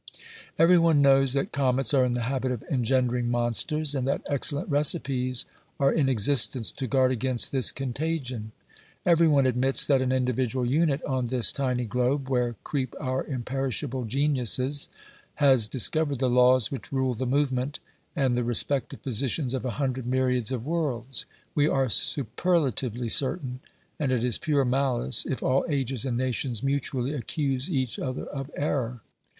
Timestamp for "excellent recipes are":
4.27-5.93